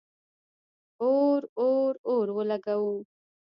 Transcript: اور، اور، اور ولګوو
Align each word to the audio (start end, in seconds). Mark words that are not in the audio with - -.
اور، 1.07 1.41
اور، 1.65 1.91
اور 2.11 2.25
ولګوو 2.37 2.93